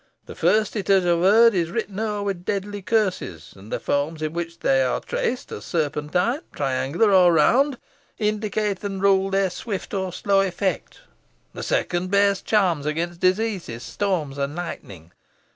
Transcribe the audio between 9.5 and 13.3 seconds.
swift or slow effect. The second bears charms against